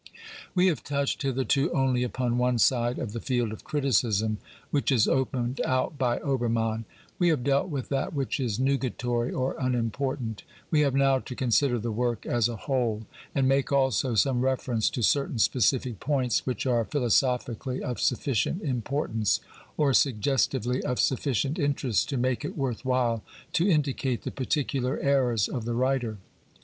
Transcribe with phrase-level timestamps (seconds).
[0.55, 4.39] We have touched hitherto only upon one side of the field of criticism
[4.71, 6.85] which is opened out by Obermann.
[7.19, 10.41] We have dealt with that which is nugatory or unimportant;
[10.71, 14.89] we have now to consider the work as a whole and make also some reference
[14.89, 19.39] to certain specific points which are philosophically of sufficient importance,
[19.77, 23.21] or suggestively of sufficient interest, to make it worth while
[23.53, 26.17] to indicate the particular errors of the writer.